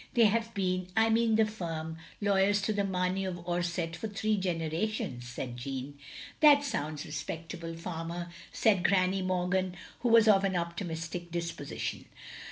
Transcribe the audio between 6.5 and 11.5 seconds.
sounds respectable, farmer," said Granny Morgan, who was of an optimistic